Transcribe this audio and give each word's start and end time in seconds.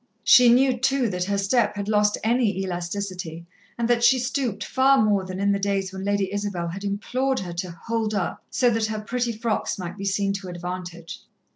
She 0.23 0.49
knew, 0.51 0.79
too, 0.79 1.09
that 1.09 1.25
her 1.25 1.37
step 1.37 1.75
had 1.75 1.87
lost 1.87 2.17
any 2.23 2.59
elasticity, 2.63 3.45
and 3.77 3.87
that 3.87 4.03
she 4.03 4.17
stooped 4.17 4.63
far 4.63 4.97
more 4.99 5.23
than 5.23 5.39
in 5.39 5.51
the 5.51 5.59
days 5.59 5.93
when 5.93 6.03
Lady 6.03 6.33
Isabel 6.33 6.69
had 6.69 6.83
implored 6.83 7.41
her 7.41 7.53
to 7.53 7.69
"hold 7.83 8.15
up" 8.15 8.43
so 8.49 8.71
that 8.71 8.87
her 8.87 8.99
pretty 9.01 9.31
frocks 9.31 9.77
might 9.77 9.99
be 9.99 10.05
seen 10.05 10.33
to 10.33 10.47
advantage. 10.47 11.19